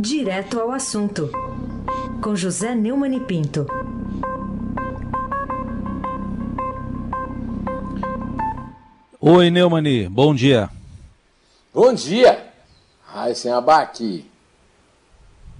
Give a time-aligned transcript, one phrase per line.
[0.00, 1.28] Direto ao assunto,
[2.22, 3.66] com José Neumann e Pinto.
[9.20, 10.70] Oi, Neumani, bom dia.
[11.74, 12.46] Bom dia,
[13.06, 14.24] Raíssen Abac,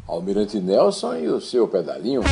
[0.07, 2.23] Almirante Nelson e o seu pedalinho.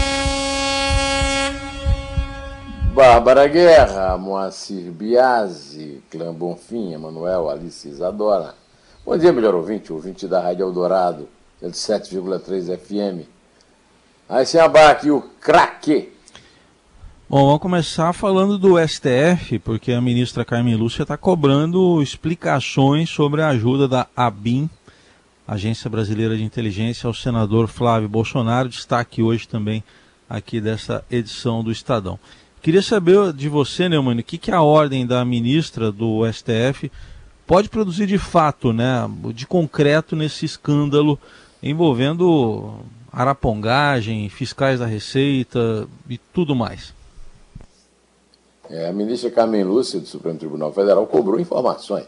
[2.94, 8.54] Bárbara Guerra, Moacir Biasi, Clã Bonfim, Emanuel, Alice Isadora.
[9.04, 11.28] Bom dia, melhor ouvinte, ouvinte da Rádio Eldorado,
[11.62, 13.26] 107,3 FM.
[14.28, 16.12] Aí se abaque o craque.
[17.28, 23.42] Bom, vamos começar falando do STF, porque a ministra Carmen Lúcia está cobrando explicações sobre
[23.42, 24.68] a ajuda da ABIN,
[25.46, 28.68] Agência Brasileira de Inteligência, ao senador Flávio Bolsonaro.
[28.68, 29.82] Destaque hoje também
[30.28, 32.18] aqui dessa edição do Estadão.
[32.60, 36.90] Queria saber de você, Neumann, o que, que a ordem da ministra do STF
[37.46, 41.18] pode produzir de fato, né, de concreto nesse escândalo
[41.70, 42.80] envolvendo
[43.12, 46.94] arapongagem, fiscais da Receita e tudo mais.
[48.68, 52.06] É, a ministra Carmen Lúcia, do Supremo Tribunal Federal, cobrou informações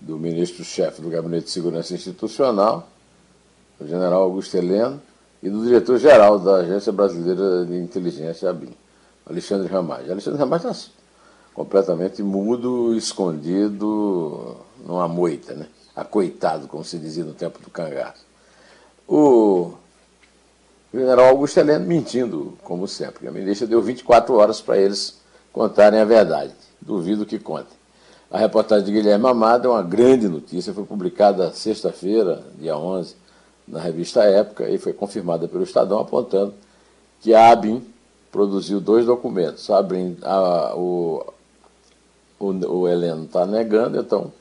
[0.00, 2.88] do ministro-chefe do Gabinete de Segurança Institucional,
[3.80, 5.00] o general Augusto Heleno,
[5.42, 8.74] e do diretor-geral da Agência Brasileira de Inteligência, ABIN.
[9.28, 10.10] Alexandre Ramage.
[10.10, 10.90] Alexandre Ramage está
[11.54, 15.66] completamente mudo, escondido numa moita, né?
[15.94, 18.25] acoitado, como se dizia no tempo do cangaço.
[19.08, 19.74] O
[20.92, 23.28] general Augusto Heleno mentindo, como sempre.
[23.28, 25.20] A ministra deu 24 horas para eles
[25.52, 26.52] contarem a verdade.
[26.80, 27.76] Duvido que contem.
[28.30, 33.14] A reportagem de Guilherme Amado é uma grande notícia, foi publicada sexta-feira, dia 11,
[33.68, 36.52] na revista Época, e foi confirmada pelo Estadão, apontando
[37.20, 37.82] que a ABIN
[38.32, 39.70] produziu dois documentos.
[39.70, 41.24] Abrindo, a, o,
[42.38, 44.32] o, o Heleno está negando, então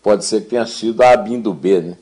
[0.00, 1.96] pode ser que tenha sido a ABIN do B, né?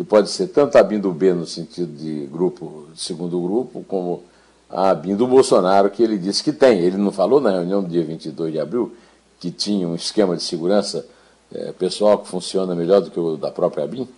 [0.00, 4.22] Que pode ser tanto a ABIN do B no sentido de grupo, segundo grupo, como
[4.70, 6.78] a ABIN do Bolsonaro, que ele disse que tem.
[6.78, 8.96] Ele não falou na reunião do dia 22 de abril
[9.38, 11.06] que tinha um esquema de segurança
[11.54, 14.08] é, pessoal que funciona melhor do que o da própria ABIN?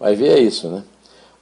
[0.00, 0.82] Vai ver é isso, né?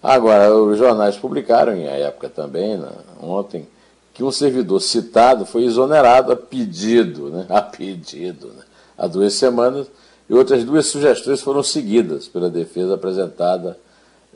[0.03, 2.91] Agora, os jornais publicaram, em época também, na,
[3.22, 3.65] ontem,
[4.12, 8.65] que um servidor citado foi exonerado a pedido, né, a pedido, né,
[8.99, 9.87] há duas semanas,
[10.29, 13.79] e outras duas sugestões foram seguidas pela defesa apresentada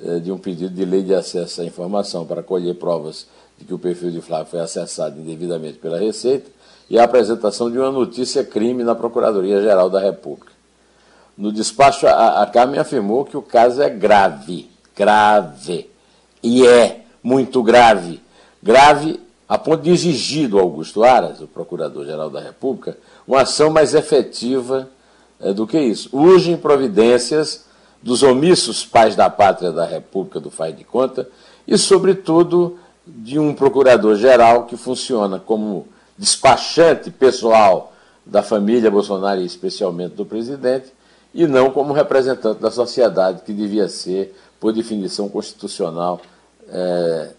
[0.03, 3.26] eh, de um pedido de lei de acesso à informação para colher provas
[3.59, 6.50] de que o perfil de Flávio foi acessado indevidamente pela Receita
[6.88, 10.53] e a apresentação de uma notícia crime na Procuradoria-Geral da República.
[11.37, 15.91] No despacho, a, a Carmen afirmou que o caso é grave, grave,
[16.43, 18.21] e é muito grave.
[18.62, 23.94] Grave a ponto de exigir do Augusto Aras, o Procurador-Geral da República, uma ação mais
[23.94, 24.88] efetiva
[25.41, 26.09] do que isso.
[26.12, 27.65] Urgem providências
[28.03, 31.28] dos omissos pais da pátria da República do Faz de Conta
[31.66, 37.93] e, sobretudo, de um procurador-geral que funciona como despachante pessoal
[38.25, 40.93] da família Bolsonaro e especialmente do presidente,
[41.32, 46.21] e não como representante da sociedade, que devia ser, por definição constitucional,
[46.69, 47.31] é,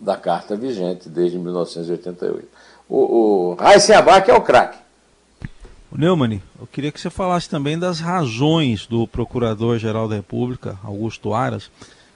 [0.00, 2.46] da carta vigente desde 1988.
[2.88, 3.56] O, o
[3.96, 4.78] Abac é o craque.
[5.96, 11.70] Neumann, eu queria que você falasse também das razões do Procurador-Geral da República, Augusto Aras,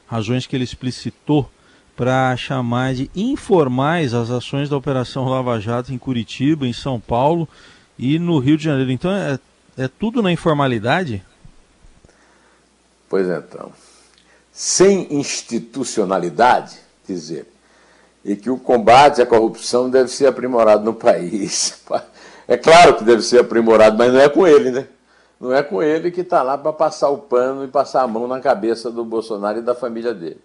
[0.06, 1.48] razões que ele explicitou
[1.96, 7.48] para chamar de informais as ações da Operação Lava Jato em Curitiba, em São Paulo
[7.96, 8.90] e no Rio de Janeiro.
[8.90, 9.38] Então é,
[9.76, 11.24] é tudo na informalidade?
[13.08, 13.72] Pois é, então.
[14.52, 17.46] Sem institucionalidade, dizer,
[18.24, 21.80] e que o combate à corrupção deve ser aprimorado no país.
[22.48, 24.88] É claro que deve ser aprimorado, mas não é com ele, né?
[25.38, 28.26] Não é com ele que está lá para passar o pano e passar a mão
[28.26, 30.40] na cabeça do Bolsonaro e da família dele.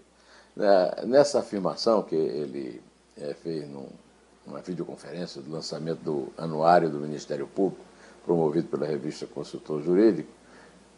[0.59, 2.81] É, nessa afirmação que ele
[3.17, 3.87] é, fez num,
[4.45, 7.85] numa videoconferência do lançamento do anuário do Ministério Público,
[8.25, 10.29] promovido pela revista Consultor Jurídico,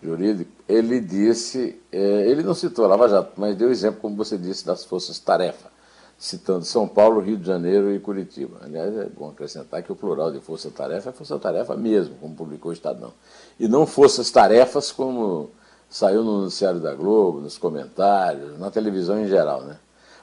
[0.01, 4.39] jurídico ele disse, é, ele não citou a Lava Jato, mas deu exemplo, como você
[4.39, 5.74] disse, das forças-tarefa
[6.17, 8.57] citando São Paulo, Rio de Janeiro e Curitiba.
[8.61, 12.73] Aliás, é bom acrescentar que o plural de força-tarefa é força-tarefa mesmo, como publicou o
[12.73, 13.11] Estadão.
[13.59, 15.49] E não forças-tarefas como
[15.89, 19.61] saiu no noticiário da Globo, nos comentários, na televisão em geral.
[19.61, 19.77] Né?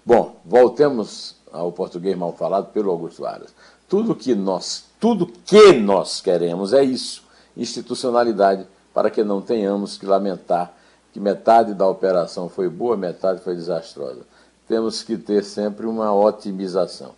[0.05, 3.55] Bom, voltemos ao português mal falado pelo Augusto Aras.
[3.89, 7.23] Tudo que nós, tudo que nós queremos é isso,
[7.57, 10.75] institucionalidade, para que não tenhamos que lamentar
[11.13, 14.32] que metade da operação foi boa, metade foi desastrosa
[14.73, 17.15] temos que ter sempre uma otimização.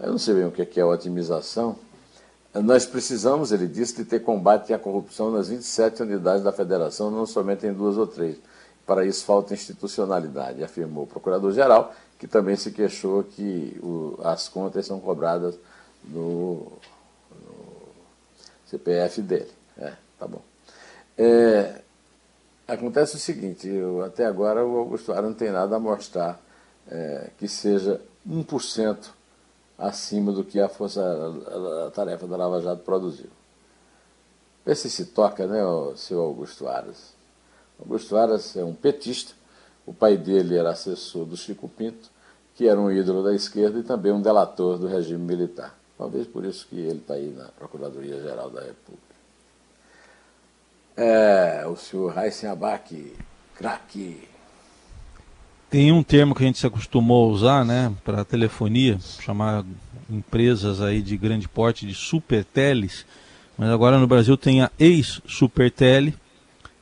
[0.00, 1.76] Eu não sei bem o que é otimização.
[2.52, 7.24] Nós precisamos, ele disse, de ter combate à corrupção nas 27 unidades da federação, não
[7.24, 8.36] somente em duas ou três.
[8.84, 14.84] para isso falta institucionalidade, afirmou o procurador-geral, que também se queixou que o, as contas
[14.84, 15.56] são cobradas
[16.04, 16.66] no,
[17.30, 17.88] no
[18.66, 19.52] CPF dele.
[19.76, 20.42] É, tá bom.
[21.16, 21.80] É,
[22.66, 26.47] acontece o seguinte, eu, até agora o Augusto Aras não tem nada a mostrar
[26.90, 29.10] é, que seja 1%
[29.78, 33.30] acima do que a força a, a tarefa da Lava Jato produziu.
[34.64, 37.14] Vê se se toca, né, o seu Augusto Aras.
[37.78, 39.32] Augusto Aras é um petista,
[39.86, 42.10] o pai dele era assessor do Chico Pinto,
[42.54, 45.78] que era um ídolo da esquerda e também um delator do regime militar.
[45.96, 49.08] Talvez por isso que ele está aí na Procuradoria-Geral da República.
[50.96, 53.16] É, o senhor Raíssen Abac,
[53.54, 54.28] craque.
[55.70, 59.66] Tem um termo que a gente se acostumou a usar, né, para telefonia, chamar
[60.08, 63.04] empresas aí de grande porte de superteles,
[63.56, 66.14] mas agora no Brasil tem a ex-supertele,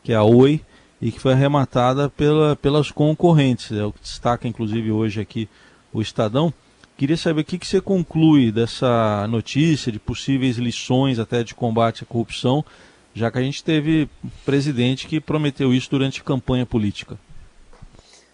[0.05, 0.61] que é a Oi,
[1.03, 3.73] e que foi arrematada pela, pelas concorrentes.
[3.73, 5.49] É o que destaca, inclusive, hoje aqui
[5.93, 6.55] o Estadão.
[6.97, 12.05] Queria saber o que, que você conclui dessa notícia, de possíveis lições até de combate
[12.05, 12.65] à corrupção,
[13.15, 14.09] já que a gente teve
[14.45, 17.19] presidente que prometeu isso durante campanha política.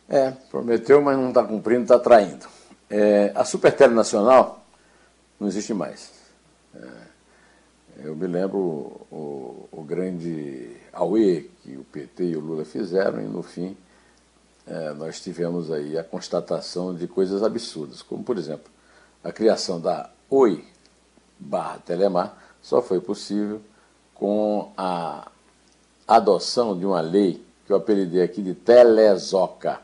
[0.09, 2.47] É, prometeu, mas não está cumprindo, está traindo.
[2.91, 4.65] É, a Supertele Nacional
[5.41, 6.11] não existe mais.
[6.75, 6.89] É,
[8.05, 8.59] eu me lembro
[9.11, 13.77] o, o grande AUE que o PT e o Lula fizeram e, no fim,
[14.67, 18.71] é, nós tivemos aí a constatação de coisas absurdas, como, por exemplo,
[19.23, 20.65] a criação da Oi
[21.39, 23.61] barra Telemar só foi possível
[24.15, 25.31] com a
[26.07, 29.81] adoção de uma lei que eu apelidei aqui de Telezoca,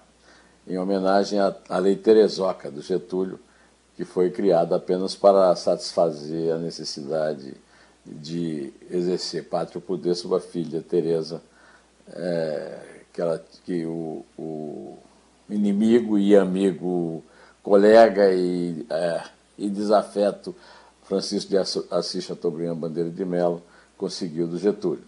[0.68, 3.40] em homenagem à, lei Terezoca do Getúlio,
[3.96, 7.54] que foi criada apenas para satisfazer a necessidade
[8.04, 11.42] de exercer pátrio poder sobre a filha Teresa,
[12.12, 12.78] é,
[13.12, 14.98] que, ela, que o, o,
[15.48, 17.24] inimigo e amigo,
[17.62, 19.22] colega e, é,
[19.56, 20.54] e desafeto
[21.02, 23.62] Francisco de Assis Chateaubriand Bandeira de Mello
[23.96, 25.04] conseguiu do Getúlio.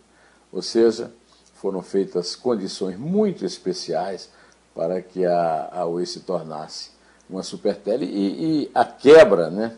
[0.51, 1.13] Ou seja,
[1.55, 4.31] foram feitas condições muito especiais
[4.75, 6.91] para que a, a UE se tornasse
[7.29, 9.77] uma supertele e, e a quebra né,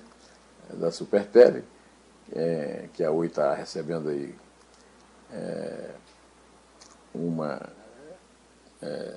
[0.71, 1.65] da supertele
[2.35, 4.35] é, que a Oi está recebendo aí
[5.33, 5.91] é,
[7.15, 7.61] uma.
[8.81, 9.15] É,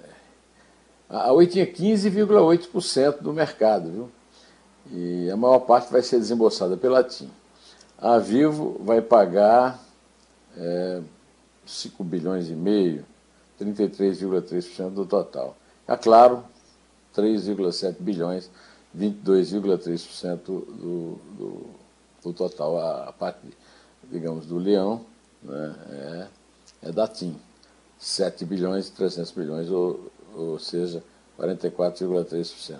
[1.09, 4.11] a Oi tinha 15,8% do mercado, viu?
[4.91, 7.29] E a maior parte vai ser desembolsada pela TIM.
[7.97, 9.81] A Vivo vai pagar
[10.57, 11.01] é,
[11.65, 13.05] 5 bilhões e meio,
[13.59, 15.55] 33,3% do total.
[15.87, 16.43] A Claro,
[17.15, 18.49] 3,7 bilhões,
[18.97, 21.85] 22,3% do, do
[22.25, 23.39] o total, a, parte,
[24.11, 25.01] digamos, do leão
[25.43, 25.75] né,
[26.81, 27.35] é, é da TIM,
[27.99, 31.03] 7 bilhões e 300 bilhões, ou, ou seja,
[31.39, 32.79] 44,3%.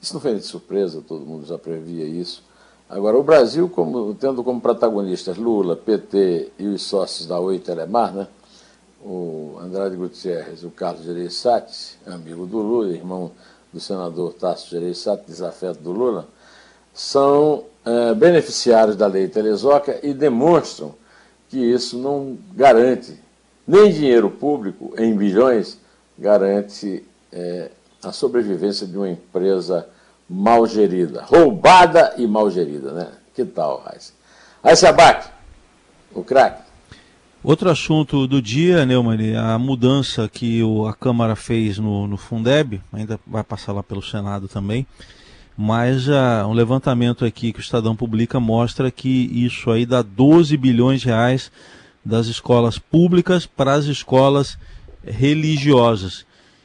[0.00, 2.42] Isso não foi de surpresa, todo mundo já previa isso.
[2.88, 8.12] Agora, o Brasil, como, tendo como protagonistas Lula, PT e os sócios da Oi Telemar,
[8.12, 8.26] né,
[9.04, 13.30] o Andrade Gutierrez, o Carlos Gereissati, amigo do Lula, irmão
[13.70, 16.26] do senador Tasso Gereissati, desafeto do Lula,
[16.94, 20.94] são é, beneficiários da lei Telesoca e demonstram
[21.50, 23.20] que isso não garante,
[23.66, 25.78] nem dinheiro público em bilhões,
[26.18, 27.70] garante é,
[28.02, 29.86] a sobrevivência de uma empresa
[30.28, 33.08] mal gerida, roubada e mal gerida, né?
[33.34, 34.14] Que tal, Raiz?
[34.76, 35.28] Se abate,
[36.14, 36.63] o craque.
[37.44, 42.80] Outro assunto do dia, Neumann, a mudança que o, a Câmara fez no, no Fundeb,
[42.90, 44.86] ainda vai passar lá pelo Senado também,
[45.54, 50.56] mas uh, um levantamento aqui que o Estadão publica mostra que isso aí dá 12
[50.56, 51.52] bilhões de reais
[52.02, 54.56] das escolas públicas para as escolas
[55.04, 56.24] religiosas.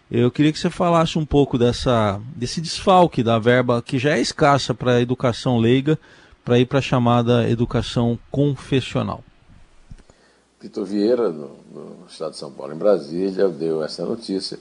[0.10, 4.22] Eu queria que você falasse um pouco dessa, desse desfalque da verba que já é
[4.22, 6.00] escassa para a educação leiga,
[6.46, 9.22] para ir para a chamada educação confessional.
[10.62, 14.60] Vitor Vieira, no, no, estado de São Paulo, em Brasília, deu essa notícia.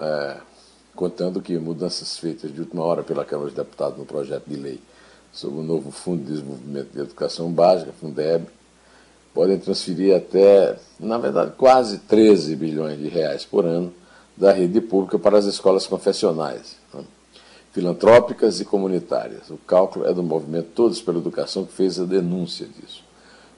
[0.00, 0.36] É,
[0.94, 4.80] contando que mudanças feitas de última hora pela Câmara dos Deputados no projeto de lei
[5.32, 8.46] sobre o novo Fundo de Desenvolvimento de Educação Básica, Fundeb,
[9.32, 13.92] podem transferir até, na verdade, quase 13 bilhões de reais por ano
[14.36, 17.04] da rede pública para as escolas confessionais, né?
[17.72, 19.48] filantrópicas e comunitárias.
[19.48, 23.02] O cálculo é do movimento Todos pela Educação que fez a denúncia disso.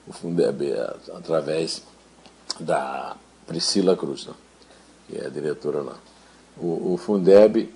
[0.07, 1.81] O Fundeb é através
[2.59, 3.15] da
[3.47, 4.33] Priscila Cruz, né?
[5.07, 5.95] que é a diretora lá.
[6.57, 7.73] O, o Fundeb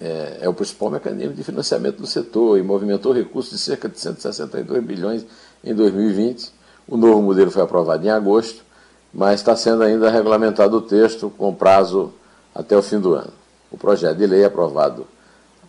[0.00, 3.98] é, é, o principal mecanismo de financiamento do setor e movimentou recursos de cerca de
[3.98, 5.26] 162 bilhões
[5.64, 6.52] em 2020.
[6.86, 8.68] O novo modelo foi aprovado em agosto
[9.12, 12.12] mas está sendo ainda regulamentado o texto com prazo
[12.54, 13.32] até o fim do ano.
[13.70, 15.06] O projeto de lei aprovado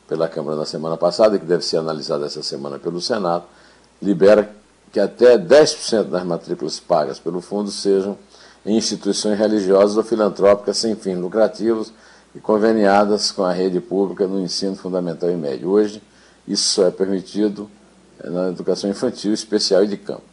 [0.07, 3.45] pela Câmara na semana passada, e que deve ser analisado essa semana pelo Senado,
[4.01, 4.51] libera
[4.91, 8.17] que até 10% das matrículas pagas pelo fundo sejam
[8.65, 11.93] em instituições religiosas ou filantrópicas sem fins lucrativos
[12.35, 15.69] e conveniadas com a rede pública no ensino fundamental e médio.
[15.69, 16.01] Hoje,
[16.47, 17.69] isso só é permitido
[18.19, 20.23] eh, na educação infantil, especial e de campo.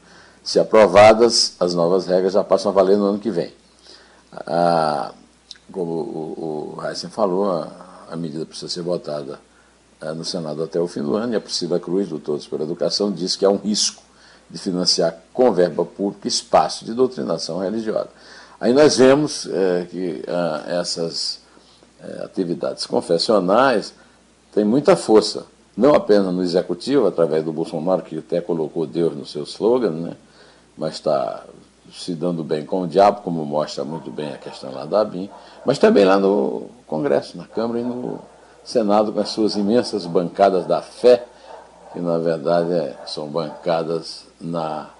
[0.42, 3.52] Se aprovadas, as novas regras já passam a valer no ano que vem.
[5.72, 7.68] Como o, o Heisen falou, a,
[8.10, 9.40] a, medida precisa ser votada
[10.00, 12.62] ah, no Senado até o fim do ano, e a Priscila Cruz, do Todos pela
[12.62, 14.05] Educação, diz que há um risco
[14.48, 18.08] de financiar com verba pública espaço de doutrinação religiosa.
[18.60, 21.40] Aí nós vemos é, que ah, essas
[22.00, 23.92] é, atividades confessionais
[24.52, 25.44] têm muita força,
[25.76, 30.16] não apenas no executivo, através do Bolsonaro, que até colocou Deus no seu slogan, né,
[30.76, 31.44] mas está
[31.92, 35.30] se dando bem com o diabo, como mostra muito bem a questão lá da ABIN,
[35.64, 38.20] mas também lá no Congresso, na Câmara e no
[38.64, 41.26] Senado, com as suas imensas bancadas da fé,
[41.96, 44.90] que na verdade é, são bancadas na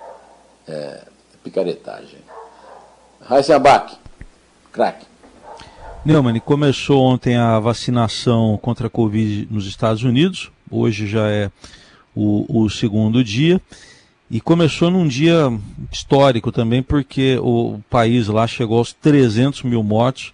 [0.66, 1.02] é,
[1.44, 2.20] picaretagem.
[3.54, 3.94] Abac,
[4.72, 5.04] craque.
[6.06, 11.50] Neumann, começou ontem a vacinação contra a Covid nos Estados Unidos, hoje já é
[12.14, 13.60] o, o segundo dia,
[14.30, 15.52] e começou num dia
[15.92, 20.32] histórico também, porque o país lá chegou aos 300 mil mortos,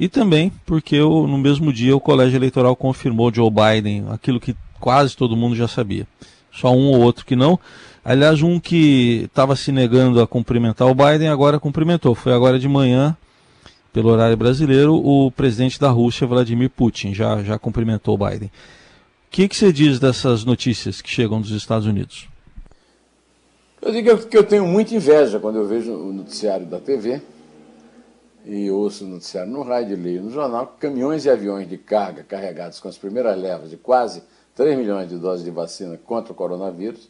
[0.00, 5.16] e também porque no mesmo dia o colégio eleitoral confirmou Joe Biden, aquilo que quase
[5.16, 6.08] todo mundo já sabia.
[6.52, 7.58] Só um ou outro que não.
[8.04, 12.16] Aliás, um que estava se negando a cumprimentar o Biden agora cumprimentou.
[12.16, 13.16] Foi agora de manhã,
[13.92, 18.48] pelo horário brasileiro, o presidente da Rússia, Vladimir Putin, já, já cumprimentou o Biden.
[18.48, 22.28] O que, que você diz dessas notícias que chegam dos Estados Unidos?
[23.80, 27.22] Eu digo que eu tenho muita inveja quando eu vejo o noticiário da TV
[28.44, 32.80] e ouço o noticiário no rádio leio no jornal caminhões e aviões de carga carregados
[32.80, 34.22] com as primeiras levas de quase
[34.54, 37.08] 3 milhões de doses de vacina contra o coronavírus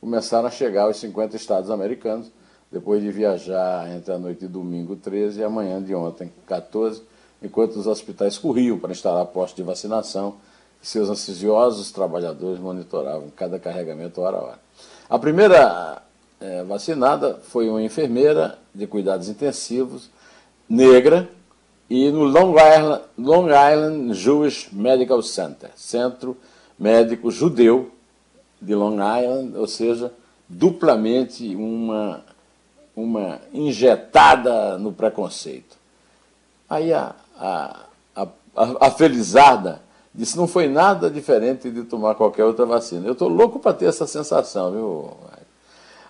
[0.00, 2.30] começaram a chegar aos 50 estados americanos,
[2.70, 7.02] depois de viajar entre a noite de domingo 13 e a manhã de ontem 14,
[7.42, 10.36] enquanto os hospitais corriam para instalar postos de vacinação
[10.82, 14.58] e seus ansiosos trabalhadores monitoravam cada carregamento hora a hora.
[15.08, 16.02] A primeira
[16.40, 20.10] é, vacinada foi uma enfermeira de cuidados intensivos,
[20.68, 21.28] negra,
[21.88, 26.36] e no Long Island, Long Island Jewish Medical Center, centro
[26.78, 27.90] médico judeu
[28.60, 30.12] de Long Island, ou seja,
[30.48, 32.24] duplamente uma,
[32.96, 35.76] uma injetada no preconceito.
[36.68, 37.80] Aí a, a,
[38.16, 38.90] a, a
[40.14, 43.06] disse não foi nada diferente de tomar qualquer outra vacina.
[43.06, 45.10] Eu estou louco para ter essa sensação, viu?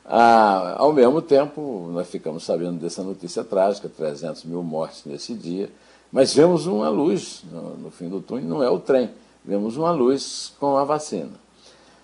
[0.04, 5.70] Ah, ao mesmo tempo, nós ficamos sabendo dessa notícia trágica, 300 mil mortes nesse dia,
[6.12, 9.10] mas vemos uma luz no, no fim do túnel, não é o trem,
[9.44, 11.32] vemos uma luz com a vacina.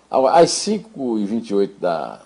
[0.09, 2.21] Às 5h28 da,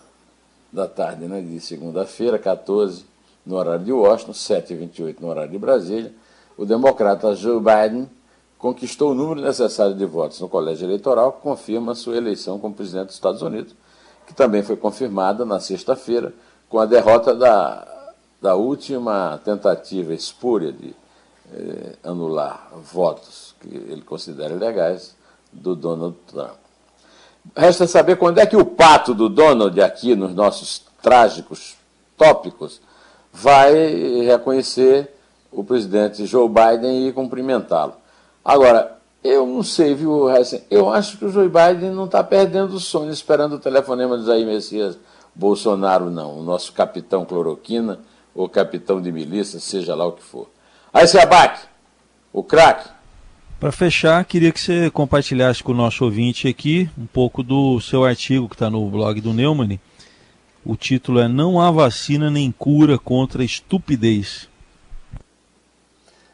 [0.72, 3.06] da tarde né, de segunda-feira, 14,
[3.46, 6.12] no horário de Washington, 7h28 no horário de Brasília,
[6.58, 8.10] o democrata Joe Biden
[8.58, 13.08] conquistou o número necessário de votos no colégio eleitoral, que confirma sua eleição como presidente
[13.08, 13.76] dos Estados Unidos,
[14.26, 16.34] que também foi confirmada na sexta-feira
[16.68, 17.88] com a derrota da,
[18.42, 20.96] da última tentativa espúria de
[21.54, 25.16] eh, anular votos que ele considera ilegais
[25.52, 26.56] do Donald Trump.
[27.56, 31.76] Resta saber quando é que o pato do Donald, aqui nos nossos trágicos
[32.18, 32.82] tópicos,
[33.32, 33.74] vai
[34.26, 35.14] reconhecer
[35.52, 37.94] o presidente Joe Biden e cumprimentá-lo.
[38.44, 40.64] Agora, eu não sei, viu, Hessen?
[40.70, 44.26] Eu acho que o Joe Biden não está perdendo o sono esperando o telefonema do
[44.26, 44.98] Jair Messias
[45.34, 46.40] Bolsonaro, não.
[46.40, 48.00] O nosso capitão cloroquina
[48.34, 50.50] ou capitão de milícia, seja lá o que for.
[50.94, 51.62] Aí se abate,
[52.32, 52.90] o craque,
[53.66, 58.06] para fechar, queria que você compartilhasse com o nosso ouvinte aqui um pouco do seu
[58.06, 59.80] artigo que está no blog do Neumann.
[60.64, 64.48] O título é Não há vacina nem cura contra a estupidez.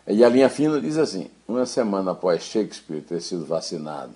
[0.06, 4.16] E a linha fina diz assim: uma semana após Shakespeare ter sido vacinado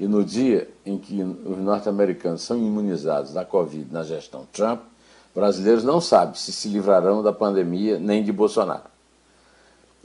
[0.00, 4.80] e no dia em que os norte-americanos são imunizados da Covid na gestão Trump,
[5.34, 8.93] brasileiros não sabem se se livrarão da pandemia nem de Bolsonaro.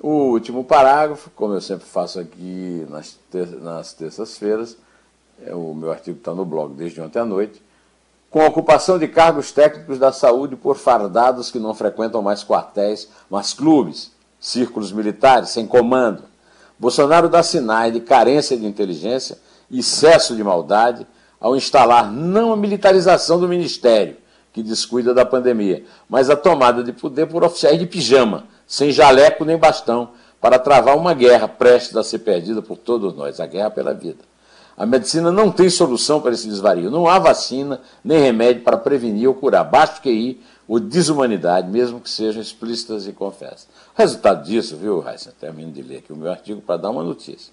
[0.02, 4.78] O último parágrafo, como eu sempre faço aqui nas, ter nas terças-feiras,
[5.46, 7.62] é, o meu artigo está no blog desde ontem à noite,
[8.30, 13.54] com ocupação de cargos técnicos da saúde por fardados que não frequentam mais quartéis, mas
[13.54, 16.24] clubes, círculos militares, sem comando.
[16.80, 19.38] Bolsonaro dá sinais de carência de inteligência
[19.70, 21.06] e excesso de maldade
[21.42, 24.16] ao instalar não a militarização do ministério,
[24.54, 29.44] que descuida da pandemia, mas a tomada de poder por oficiais de pijama, sem jaleco
[29.44, 33.72] nem bastão, para travar uma guerra prestes a ser perdida por todos nós a guerra
[33.72, 34.20] pela vida.
[34.78, 36.90] A medicina não tem solução para esse desvario.
[36.90, 39.66] Não há vacina nem remédio para prevenir ou curar.
[39.66, 43.68] Basta que ir ou desumanidade, mesmo que sejam explícitas e confessas.
[43.94, 45.34] Resultado disso, viu, Raíssa?
[45.38, 47.52] Termino de ler aqui o meu artigo para dar uma notícia.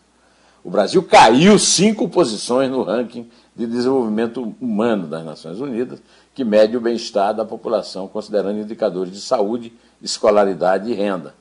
[0.63, 6.01] O Brasil caiu cinco posições no ranking de desenvolvimento humano das Nações Unidas,
[6.35, 9.73] que mede o bem-estar da população, considerando indicadores de saúde,
[10.03, 11.35] escolaridade e renda.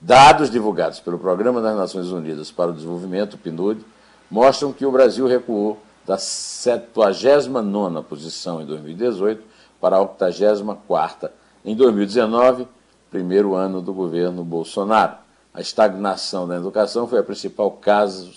[0.00, 3.84] Dados divulgados pelo Programa das Nações Unidas para o Desenvolvimento, PNUD,
[4.30, 9.42] mostram que o Brasil recuou da 79ª posição em 2018
[9.80, 11.30] para a 84ª
[11.64, 12.66] em 2019,
[13.10, 15.14] primeiro ano do governo Bolsonaro.
[15.52, 17.78] A estagnação da educação foi a principal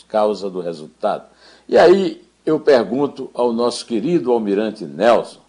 [0.08, 1.25] causa do resultado.
[1.70, 5.39] E aí eu pergunto ao nosso querido almirante Nelson,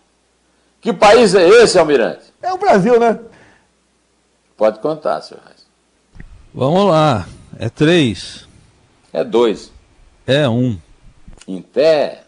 [0.80, 2.32] que país é esse, almirante?
[2.42, 3.18] É o Brasil, né?
[4.56, 5.66] Pode contar, senhor Reis.
[6.52, 7.26] Vamos lá.
[7.58, 8.46] É três.
[9.12, 9.72] É dois.
[10.26, 10.78] É um.
[11.46, 12.23] Em pé.